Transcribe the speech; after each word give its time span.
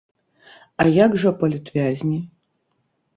А 0.83 0.87
як 1.05 1.17
жа 1.23 1.33
палітвязні? 1.41 2.17